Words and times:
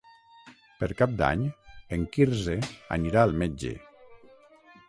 Per 0.79 0.89
Cap 1.01 1.13
d'Any 1.19 1.43
en 1.97 2.07
Quirze 2.17 2.57
anirà 2.99 3.27
al 3.27 3.39
metge. 3.43 3.75